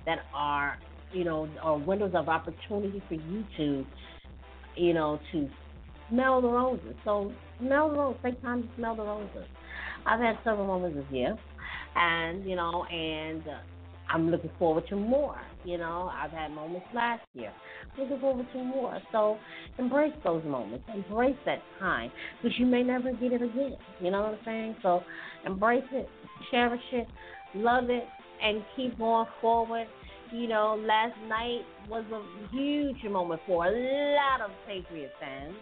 that 0.06 0.18
are 0.34 0.78
you 1.12 1.24
know 1.24 1.48
are 1.62 1.78
windows 1.78 2.12
of 2.14 2.28
opportunity 2.28 3.02
for 3.08 3.14
you 3.14 3.46
to 3.56 3.86
you 4.76 4.94
know 4.94 5.20
to 5.32 5.48
smell 6.10 6.42
the 6.42 6.48
roses. 6.48 6.96
So 7.04 7.32
smell 7.60 7.90
the 7.90 7.96
roses. 7.96 8.20
Take 8.24 8.42
time 8.42 8.62
to 8.64 8.68
smell 8.76 8.96
the 8.96 9.04
roses. 9.04 9.46
I've 10.06 10.20
had 10.20 10.36
several 10.44 10.66
moments 10.66 10.96
this 10.96 11.06
year, 11.10 11.38
and 11.94 12.44
you 12.44 12.56
know, 12.56 12.84
and 12.90 13.46
uh, 13.46 13.60
I'm 14.12 14.30
looking 14.30 14.50
forward 14.58 14.84
to 14.88 14.96
more. 14.96 15.36
You 15.64 15.78
know, 15.78 16.10
I've 16.12 16.32
had 16.32 16.50
moments 16.50 16.86
last 16.94 17.22
year. 17.34 17.52
Looking 17.98 18.18
forward 18.20 18.46
to 18.52 18.64
more. 18.64 19.00
So 19.12 19.38
embrace 19.78 20.12
those 20.24 20.44
moments. 20.44 20.84
Embrace 20.94 21.36
that 21.46 21.60
time 21.78 22.10
because 22.42 22.58
you 22.58 22.66
may 22.66 22.82
never 22.82 23.12
get 23.12 23.32
it 23.32 23.42
again. 23.42 23.76
You 24.00 24.10
know 24.10 24.22
what 24.22 24.32
I'm 24.32 24.38
saying? 24.44 24.76
So 24.82 25.02
embrace 25.46 25.84
it, 25.92 26.08
cherish 26.50 26.82
it, 26.92 27.06
love 27.54 27.90
it, 27.90 28.04
and 28.42 28.62
keep 28.76 28.98
going 28.98 29.26
forward. 29.40 29.86
You 30.32 30.48
know, 30.48 30.82
last 30.86 31.16
night 31.28 31.60
was 31.88 32.04
a 32.12 32.54
huge 32.54 33.04
moment 33.10 33.40
for 33.46 33.66
a 33.66 33.70
lot 33.70 34.40
of 34.40 34.50
Patriot 34.66 35.10
fans 35.20 35.54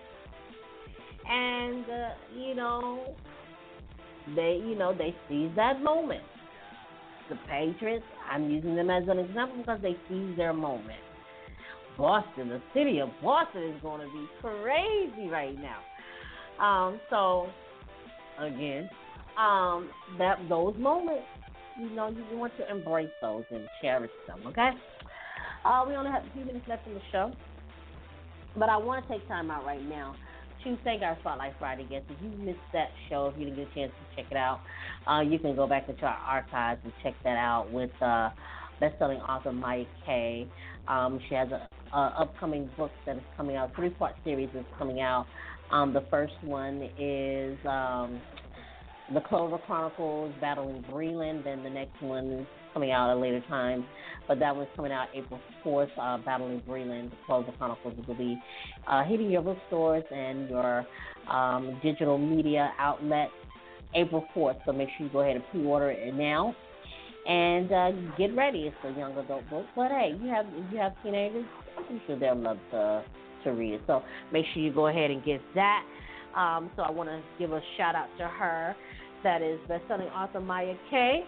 and 1.30 1.84
uh, 1.84 2.08
you 2.36 2.54
know 2.54 3.14
they 4.34 4.60
you 4.66 4.74
know 4.76 4.94
they 4.96 5.14
seize 5.28 5.50
that 5.56 5.80
moment. 5.82 6.22
The 7.30 7.36
Patriots, 7.48 8.04
I'm 8.30 8.50
using 8.50 8.74
them 8.74 8.90
as 8.90 9.04
an 9.08 9.18
example 9.18 9.58
because 9.58 9.80
they 9.82 9.96
seize 10.08 10.36
their 10.36 10.52
moment. 10.52 11.00
Boston, 11.96 12.48
the 12.48 12.60
city 12.74 12.98
of 12.98 13.10
Boston 13.22 13.62
is 13.62 13.80
going 13.82 14.00
to 14.00 14.12
be 14.12 14.26
crazy 14.40 15.28
right 15.28 15.56
now. 15.60 15.78
Um, 16.64 17.00
so 17.08 17.48
again, 18.38 18.88
um, 19.38 19.90
that 20.18 20.38
those 20.48 20.74
moments, 20.78 21.24
you 21.78 21.90
know, 21.90 22.08
you 22.08 22.36
want 22.36 22.52
to 22.58 22.70
embrace 22.70 23.10
those 23.22 23.44
and 23.50 23.66
cherish 23.80 24.10
them. 24.26 24.40
Okay. 24.46 24.70
Uh, 25.64 25.84
we 25.86 25.94
only 25.94 26.10
have 26.10 26.24
a 26.24 26.30
few 26.32 26.44
minutes 26.44 26.66
left 26.68 26.86
in 26.86 26.94
the 26.94 27.00
show, 27.12 27.32
but 28.56 28.68
I 28.68 28.76
want 28.76 29.06
to 29.06 29.12
take 29.12 29.26
time 29.28 29.50
out 29.50 29.64
right 29.64 29.86
now 29.88 30.14
to 30.64 30.76
thank 30.84 31.02
our 31.02 31.16
Spotlight 31.20 31.54
Friday 31.58 31.86
guests. 31.88 32.08
If 32.10 32.22
you 32.22 32.30
missed 32.44 32.58
that 32.72 32.88
show, 33.08 33.26
if 33.32 33.38
you 33.38 33.46
didn't 33.46 33.56
get 33.56 33.68
a 33.70 33.74
chance 33.74 33.92
to 33.92 34.16
check 34.16 34.30
it 34.30 34.36
out, 34.36 34.60
uh, 35.08 35.20
you 35.20 35.38
can 35.38 35.54
go 35.56 35.66
back 35.66 35.88
into 35.88 36.04
our 36.04 36.18
archives 36.26 36.80
and 36.84 36.92
check 37.02 37.14
that 37.24 37.36
out 37.36 37.72
with 37.72 37.90
uh, 38.02 38.30
best-selling 38.80 39.18
author 39.18 39.52
Maya 39.52 39.84
K. 40.04 40.46
Um, 40.88 41.20
she 41.28 41.34
has 41.34 41.48
a, 41.50 41.68
a 41.96 42.14
upcoming 42.20 42.70
book 42.76 42.90
that 43.06 43.16
is 43.16 43.22
coming 43.36 43.56
out. 43.56 43.74
Three-part 43.76 44.14
series 44.24 44.50
is 44.54 44.64
coming 44.78 45.00
out. 45.00 45.26
Um, 45.70 45.92
the 45.92 46.04
first 46.10 46.34
one 46.42 46.88
is 46.98 47.56
um, 47.66 48.20
the 49.14 49.20
Clover 49.20 49.58
Chronicles, 49.58 50.32
Battling 50.40 50.84
Breland. 50.90 51.44
Then 51.44 51.62
the 51.62 51.70
next 51.70 52.00
one 52.02 52.26
is 52.32 52.46
coming 52.72 52.90
out 52.92 53.10
at 53.10 53.16
a 53.16 53.20
later 53.20 53.42
time. 53.48 53.84
But 54.28 54.38
that 54.40 54.54
one's 54.54 54.68
coming 54.76 54.92
out 54.92 55.08
April 55.14 55.40
4th, 55.64 55.88
uh, 56.00 56.18
Battling 56.24 56.62
Breland, 56.68 57.10
the 57.10 57.16
Clover 57.26 57.52
Chronicles 57.58 57.94
will 58.06 58.14
be 58.14 58.40
uh, 58.86 59.04
hitting 59.04 59.30
your 59.30 59.42
bookstores 59.42 60.04
and 60.10 60.48
your 60.48 60.86
um, 61.28 61.80
digital 61.82 62.16
media 62.16 62.70
outlets 62.78 63.32
April 63.94 64.24
4th. 64.34 64.56
So 64.66 64.72
make 64.72 64.88
sure 64.96 65.06
you 65.06 65.12
go 65.12 65.20
ahead 65.20 65.36
and 65.36 65.44
pre-order 65.50 65.90
it 65.90 66.14
now. 66.14 66.54
And 67.26 67.70
uh, 67.70 67.90
get 68.16 68.34
ready. 68.34 68.60
It's 68.60 68.76
a 68.84 68.98
young 68.98 69.16
adult 69.18 69.48
book, 69.50 69.66
but 69.76 69.90
hey, 69.90 70.16
you 70.20 70.28
have 70.30 70.46
you 70.72 70.78
have 70.78 70.92
teenagers, 71.02 71.44
I'm 71.76 72.00
sure 72.06 72.18
they'll 72.18 72.34
love 72.34 72.56
to 72.70 73.04
to 73.44 73.50
read 73.50 73.74
it. 73.74 73.82
So 73.86 74.02
make 74.32 74.46
sure 74.52 74.62
you 74.62 74.72
go 74.72 74.86
ahead 74.86 75.10
and 75.10 75.24
get 75.24 75.40
that. 75.54 75.84
Um, 76.34 76.70
so 76.76 76.82
I 76.82 76.90
want 76.90 77.08
to 77.08 77.22
give 77.38 77.52
a 77.52 77.60
shout 77.76 77.94
out 77.94 78.08
to 78.18 78.26
her. 78.26 78.74
That 79.22 79.42
is 79.42 79.58
best-selling 79.68 80.08
author 80.08 80.40
Maya 80.40 80.74
K. 80.88 81.24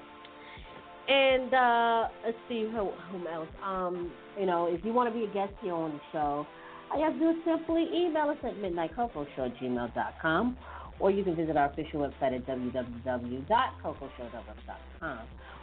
And 1.08 1.52
uh, 1.52 2.08
let's 2.24 2.36
see 2.48 2.62
who, 2.62 2.90
whom 3.10 3.26
else. 3.26 3.48
Um, 3.64 4.12
you 4.38 4.46
know, 4.46 4.66
if 4.66 4.84
you 4.84 4.92
want 4.92 5.12
to 5.12 5.18
be 5.18 5.24
a 5.24 5.34
guest 5.34 5.52
here 5.60 5.74
on 5.74 5.92
the 5.92 6.00
show, 6.12 6.46
all 6.90 6.98
you 6.98 7.04
have 7.04 7.14
to 7.14 7.18
do 7.18 7.30
is 7.30 7.36
simply 7.44 7.88
email 7.92 8.30
us 8.30 8.36
at 8.44 8.54
midnightkokoshow@gmail.com, 8.54 10.56
or 11.02 11.10
you 11.10 11.22
can 11.24 11.34
visit 11.34 11.56
our 11.56 11.66
official 11.66 11.98
website 12.00 12.36
at 12.36 12.46
www.kokoshow.com. 12.46 15.18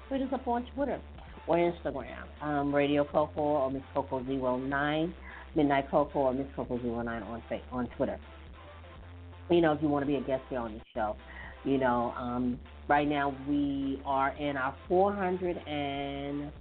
Hit 0.09 0.21
us 0.21 0.27
up 0.33 0.45
on 0.45 0.65
Twitter 0.75 0.99
or 1.47 1.55
Instagram, 1.55 2.25
um, 2.41 2.75
Radio 2.75 3.05
Koko 3.05 3.41
or 3.41 3.71
Miss 3.71 3.81
Koko 3.93 4.19
09, 4.19 5.13
Midnight 5.55 5.89
Koko 5.89 6.19
or 6.19 6.33
Miss 6.33 6.47
Koko 6.57 6.77
09 6.77 7.23
on 7.23 7.41
on 7.71 7.87
Twitter. 7.95 8.19
You 9.49 9.61
know, 9.61 9.71
if 9.71 9.81
you 9.81 9.87
want 9.87 10.03
to 10.03 10.07
be 10.07 10.17
a 10.17 10.21
guest 10.21 10.43
here 10.49 10.59
on 10.59 10.73
the 10.73 10.81
show, 10.93 11.15
you 11.63 11.77
know, 11.77 12.13
um, 12.17 12.59
right 12.89 13.07
now 13.07 13.33
we 13.47 14.01
are 14.05 14.35
in 14.37 14.57
our 14.57 14.75
460th 14.89 16.51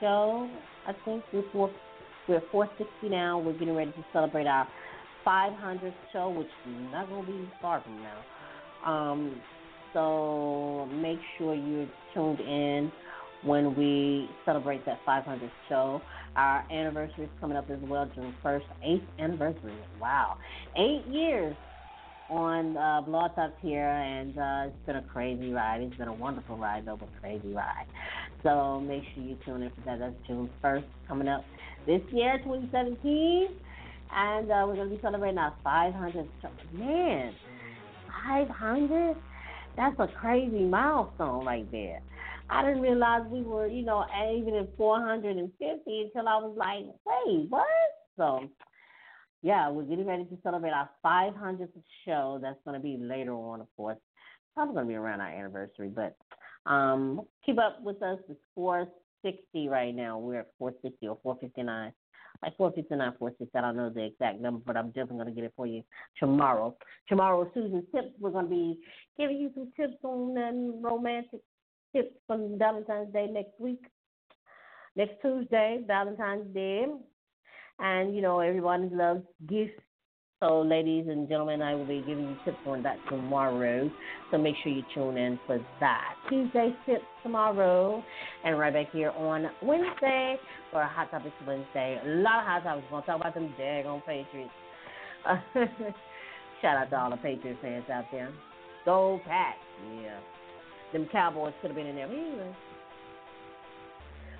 show. 0.00 0.48
I 0.86 0.94
think 1.04 1.22
we're 1.34 1.44
four, 1.52 1.70
we're 2.28 2.40
460 2.50 3.10
now. 3.10 3.38
We're 3.38 3.52
getting 3.52 3.74
ready 3.74 3.92
to 3.92 4.04
celebrate 4.12 4.46
our 4.46 4.66
500th 5.26 5.92
show, 6.12 6.30
which 6.30 6.46
is 6.46 6.92
not 6.92 7.08
going 7.08 7.26
to 7.26 7.32
be 7.32 7.48
far 7.60 7.82
from 7.82 8.02
now. 8.02 8.90
Um, 8.90 9.40
so 9.92 10.88
make 10.92 11.18
sure 11.36 11.54
you're 11.54 11.88
tuned 12.14 12.40
in 12.40 12.92
when 13.44 13.74
we 13.76 14.28
celebrate 14.44 14.84
that 14.86 14.98
500th 15.06 15.50
show. 15.68 16.00
Our 16.36 16.64
anniversary 16.70 17.24
is 17.24 17.30
coming 17.40 17.56
up 17.56 17.68
as 17.70 17.78
well, 17.82 18.08
June 18.14 18.34
1st, 18.44 18.62
eighth 18.84 19.04
anniversary. 19.18 19.74
Wow, 20.00 20.36
eight 20.76 21.04
years 21.10 21.56
on 22.30 22.76
uh, 22.76 23.00
Blog 23.00 23.34
Talk 23.34 23.54
here, 23.60 23.88
and 23.88 24.38
uh, 24.38 24.66
it's 24.66 24.86
been 24.86 24.96
a 24.96 25.02
crazy 25.02 25.50
ride. 25.50 25.80
It's 25.80 25.96
been 25.96 26.08
a 26.08 26.12
wonderful 26.12 26.56
ride, 26.56 26.86
though, 26.86 26.96
but 26.96 27.08
crazy 27.20 27.52
ride. 27.52 27.86
So 28.42 28.80
make 28.80 29.02
sure 29.14 29.24
you 29.24 29.36
tune 29.44 29.62
in 29.62 29.70
for 29.70 29.80
that. 29.86 29.98
That's 29.98 30.14
June 30.26 30.50
1st 30.62 30.84
coming 31.08 31.28
up 31.28 31.44
this 31.86 32.02
year, 32.12 32.38
2017. 32.44 33.48
And 34.14 34.50
uh, 34.50 34.64
we're 34.66 34.76
going 34.76 34.90
to 34.90 34.94
be 34.96 35.02
celebrating 35.02 35.38
our 35.38 35.54
500th. 35.64 36.28
Man, 36.72 37.34
500? 38.26 39.16
That's 39.76 39.96
a 39.98 40.08
crazy 40.20 40.64
milestone 40.64 41.44
right 41.44 41.70
there. 41.70 42.00
I 42.50 42.64
didn't 42.64 42.80
realize 42.80 43.22
we 43.30 43.42
were, 43.42 43.66
you 43.66 43.84
know, 43.84 44.04
even 44.34 44.54
at 44.54 44.76
450 44.76 45.62
until 45.86 46.28
I 46.28 46.36
was 46.36 46.56
like, 46.56 46.84
wait, 47.04 47.46
what? 47.50 47.66
So, 48.16 48.48
yeah, 49.42 49.70
we're 49.70 49.84
getting 49.84 50.06
ready 50.06 50.24
to 50.24 50.38
celebrate 50.42 50.72
our 50.72 50.88
500th 51.04 51.68
show. 52.04 52.38
That's 52.42 52.58
going 52.64 52.74
to 52.74 52.82
be 52.82 52.96
later 52.98 53.34
on, 53.34 53.60
of 53.60 53.66
course. 53.76 53.98
Probably 54.54 54.74
going 54.74 54.86
to 54.86 54.88
be 54.88 54.96
around 54.96 55.20
our 55.20 55.28
anniversary, 55.28 55.88
but 55.88 56.16
um, 56.66 57.20
keep 57.44 57.58
up 57.58 57.82
with 57.82 58.02
us. 58.02 58.18
It's 58.28 58.40
460 58.54 59.68
right 59.68 59.94
now. 59.94 60.18
We're 60.18 60.40
at 60.40 60.50
460 60.58 61.06
or 61.06 61.18
459 61.22 61.92
like 62.42 62.56
459, 62.56 63.14
460. 63.18 63.58
I 63.58 63.60
don't 63.60 63.76
know 63.76 63.90
the 63.90 64.04
exact 64.04 64.40
number, 64.40 64.62
but 64.64 64.76
I'm 64.76 64.88
definitely 64.88 65.16
going 65.16 65.28
to 65.28 65.32
get 65.32 65.44
it 65.44 65.52
for 65.56 65.66
you 65.66 65.82
tomorrow. 66.18 66.76
Tomorrow, 67.08 67.50
Tuesday 67.54 67.82
Tips, 67.92 68.14
we're 68.20 68.30
going 68.30 68.44
to 68.44 68.50
be 68.50 68.78
giving 69.18 69.38
you 69.38 69.50
some 69.54 69.72
tips 69.76 69.98
on 70.04 70.38
um, 70.38 70.82
romantic 70.82 71.40
tips 71.94 72.14
from 72.26 72.58
Valentine's 72.58 73.12
Day 73.12 73.26
next 73.26 73.58
week. 73.58 73.84
Next 74.96 75.20
Tuesday, 75.22 75.82
Valentine's 75.86 76.52
Day. 76.54 76.86
And, 77.80 78.14
you 78.14 78.22
know, 78.22 78.40
everyone 78.40 78.96
loves 78.96 79.22
gifts 79.48 79.80
so, 80.40 80.60
ladies 80.60 81.06
and 81.08 81.28
gentlemen, 81.28 81.62
I 81.62 81.74
will 81.74 81.86
be 81.86 82.02
giving 82.06 82.24
you 82.24 82.36
tips 82.44 82.58
on 82.66 82.82
that 82.84 82.96
tomorrow. 83.08 83.90
So 84.30 84.38
make 84.38 84.54
sure 84.62 84.70
you 84.70 84.82
tune 84.94 85.16
in 85.16 85.38
for 85.46 85.58
that. 85.80 86.14
Tuesday 86.28 86.74
tips 86.86 87.04
tomorrow, 87.24 88.02
and 88.44 88.58
right 88.58 88.72
back 88.72 88.92
here 88.92 89.10
on 89.10 89.46
Wednesday 89.62 90.36
for 90.70 90.84
Hot 90.84 91.10
Topics 91.10 91.34
Wednesday. 91.46 92.00
A 92.04 92.08
lot 92.08 92.40
of 92.40 92.46
hot 92.46 92.62
topics. 92.62 92.86
We're 92.92 93.00
gonna 93.00 93.06
talk 93.06 93.20
about 93.20 93.34
them 93.34 93.52
daggone 93.58 94.02
Patriots. 94.06 94.52
Shout 96.62 96.76
out 96.76 96.90
to 96.90 96.96
all 96.96 97.10
the 97.10 97.16
Patriots 97.16 97.58
fans 97.60 97.84
out 97.92 98.04
there. 98.12 98.32
Go 98.84 99.20
Pats! 99.26 99.58
Yeah, 100.02 100.20
them 100.92 101.08
Cowboys 101.10 101.52
could 101.60 101.70
have 101.70 101.76
been 101.76 101.86
in 101.86 101.96
there. 101.96 102.06
Anyway. 102.06 102.54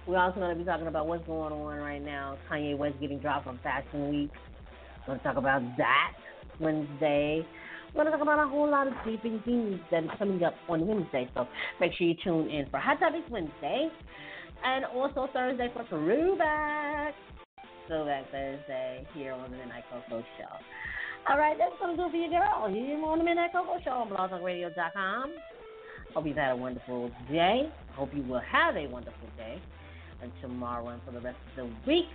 We're 0.06 0.16
also 0.16 0.40
going 0.40 0.56
to 0.56 0.58
be 0.58 0.64
talking 0.64 0.86
about 0.86 1.06
what's 1.06 1.26
going 1.26 1.52
on 1.52 1.76
right 1.80 2.02
now. 2.02 2.38
Kanye 2.50 2.78
West 2.78 2.94
getting 2.98 3.18
dropped 3.18 3.44
from 3.44 3.58
Fashion 3.62 4.08
Week. 4.08 4.30
To 5.08 5.16
talk 5.24 5.38
about 5.38 5.62
that 5.78 6.12
Wednesday. 6.60 7.46
We're 7.94 8.04
going 8.04 8.12
to 8.12 8.12
talk 8.12 8.20
about 8.20 8.44
a 8.44 8.48
whole 8.48 8.70
lot 8.70 8.86
of 8.86 8.92
sleeping 9.04 9.40
things 9.42 9.80
that 9.90 10.04
is 10.04 10.10
coming 10.18 10.42
up 10.44 10.54
on 10.68 10.86
Wednesday. 10.86 11.30
So 11.34 11.48
make 11.80 11.94
sure 11.94 12.08
you 12.08 12.14
tune 12.22 12.50
in 12.50 12.68
for 12.70 12.78
Hot 12.78 13.00
Topics 13.00 13.24
Wednesday. 13.30 13.88
And 14.62 14.84
also 14.84 15.26
Thursday 15.32 15.70
for 15.72 15.86
Throwback. 15.88 17.14
Throwback 17.86 18.30
Thursday 18.30 19.06
here 19.14 19.32
on 19.32 19.50
the 19.50 19.56
Midnight 19.56 19.84
Koko 19.90 20.22
Show. 20.36 21.30
All 21.30 21.38
right, 21.38 21.56
that's 21.56 21.72
going 21.80 21.96
to 21.96 22.04
do 22.04 22.10
for 22.10 22.16
you, 22.16 22.28
girl. 22.28 22.68
Here 22.70 23.02
on 23.02 23.18
the 23.18 23.24
Midnight 23.24 23.52
Koko 23.52 23.82
Show 23.82 23.90
on 23.90 24.10
blogtalkradio.com. 24.10 25.32
Hope 26.14 26.26
you've 26.26 26.36
had 26.36 26.52
a 26.52 26.56
wonderful 26.56 27.10
day. 27.32 27.72
Hope 27.94 28.10
you 28.14 28.22
will 28.24 28.40
have 28.40 28.76
a 28.76 28.86
wonderful 28.88 29.28
day. 29.38 29.58
And 30.22 30.30
tomorrow 30.42 30.88
and 30.88 31.00
for 31.06 31.12
the 31.12 31.20
rest 31.20 31.38
of 31.56 31.64
the 31.64 31.90
week. 31.90 32.08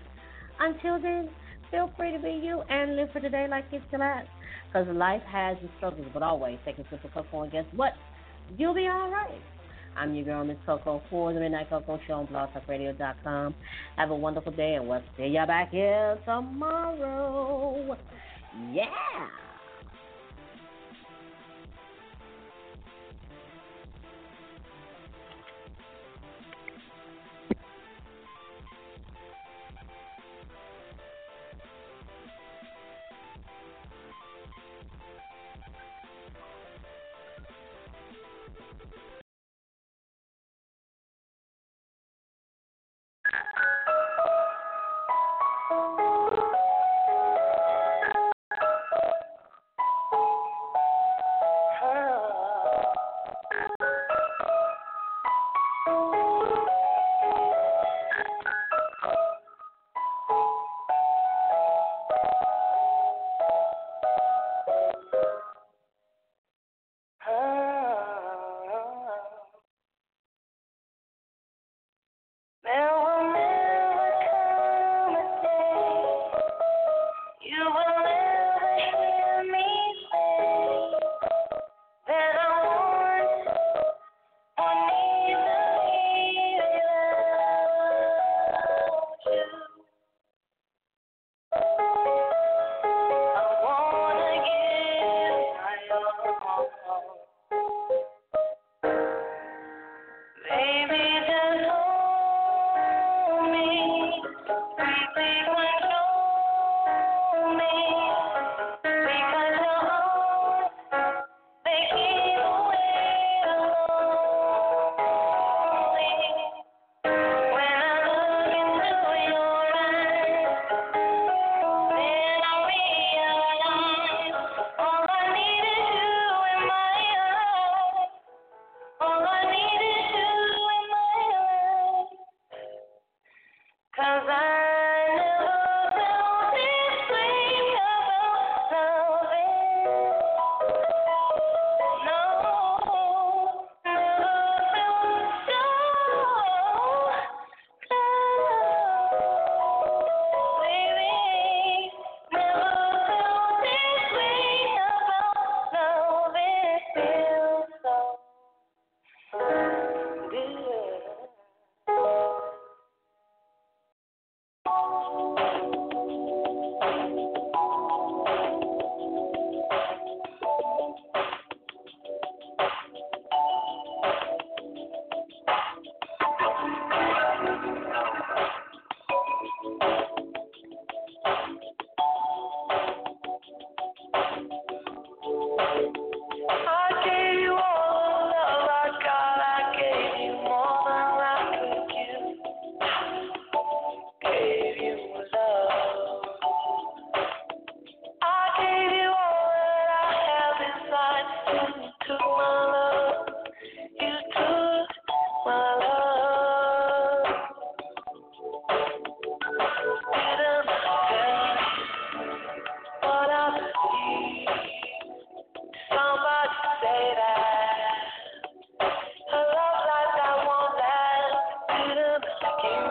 Until 0.59 1.01
then, 1.01 1.29
feel 1.73 1.89
free 1.97 2.11
to 2.11 2.19
be 2.19 2.29
you 2.29 2.61
and 2.69 2.95
live 2.95 3.09
for 3.11 3.19
today 3.19 3.47
like 3.49 3.65
it's 3.71 3.83
your 3.91 3.99
last. 3.99 4.27
Because 4.67 4.87
life 4.95 5.23
has 5.23 5.57
its 5.61 5.73
struggles, 5.77 6.05
but 6.13 6.21
always 6.21 6.59
take 6.65 6.77
a 6.77 6.83
sip 6.89 7.03
of 7.03 7.13
cocoa, 7.13 7.41
and 7.41 7.51
guess 7.51 7.65
what? 7.75 7.93
You'll 8.57 8.75
be 8.75 8.87
all 8.87 9.09
right. 9.09 9.41
I'm 9.97 10.13
your 10.13 10.25
girl, 10.25 10.45
Miss 10.45 10.57
Koko, 10.65 11.01
for 11.09 11.33
the 11.33 11.39
Midnight 11.39 11.69
Koko 11.69 11.99
Show 12.07 12.13
on 12.13 12.27
blogtalkradio.com. 12.27 13.55
Have 13.97 14.09
a 14.11 14.15
wonderful 14.15 14.51
day, 14.51 14.75
and 14.75 14.87
we'll 14.87 15.03
see 15.17 15.25
you 15.25 15.45
back 15.47 15.71
here 15.71 16.17
tomorrow. 16.25 17.97
Yeah. 18.71 19.27